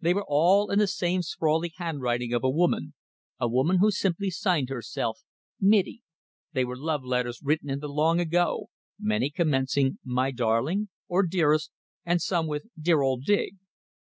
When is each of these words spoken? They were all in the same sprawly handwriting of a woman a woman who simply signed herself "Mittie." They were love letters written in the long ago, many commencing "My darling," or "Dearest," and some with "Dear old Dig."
They 0.00 0.14
were 0.14 0.24
all 0.26 0.70
in 0.70 0.78
the 0.78 0.86
same 0.86 1.20
sprawly 1.20 1.70
handwriting 1.76 2.32
of 2.32 2.42
a 2.42 2.48
woman 2.48 2.94
a 3.38 3.46
woman 3.46 3.76
who 3.76 3.90
simply 3.90 4.30
signed 4.30 4.70
herself 4.70 5.20
"Mittie." 5.60 6.02
They 6.54 6.64
were 6.64 6.78
love 6.78 7.04
letters 7.04 7.40
written 7.42 7.68
in 7.68 7.80
the 7.80 7.88
long 7.90 8.18
ago, 8.18 8.70
many 8.98 9.28
commencing 9.28 9.98
"My 10.02 10.30
darling," 10.30 10.88
or 11.08 11.26
"Dearest," 11.26 11.72
and 12.06 12.22
some 12.22 12.46
with 12.46 12.64
"Dear 12.80 13.02
old 13.02 13.24
Dig." 13.24 13.58